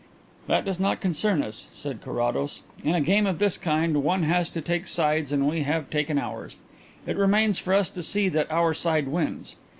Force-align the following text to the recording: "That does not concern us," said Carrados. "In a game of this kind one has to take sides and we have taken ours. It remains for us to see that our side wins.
"That 0.47 0.65
does 0.65 0.79
not 0.79 0.99
concern 0.99 1.43
us," 1.43 1.67
said 1.73 2.01
Carrados. 2.01 2.63
"In 2.83 2.95
a 2.95 3.01
game 3.01 3.27
of 3.27 3.37
this 3.37 3.55
kind 3.55 4.03
one 4.03 4.23
has 4.23 4.49
to 4.49 4.59
take 4.59 4.87
sides 4.87 5.31
and 5.31 5.47
we 5.47 5.61
have 5.61 5.91
taken 5.91 6.17
ours. 6.17 6.55
It 7.05 7.17
remains 7.17 7.59
for 7.59 7.75
us 7.75 7.91
to 7.91 8.01
see 8.01 8.27
that 8.29 8.49
our 8.49 8.73
side 8.73 9.07
wins. 9.07 9.57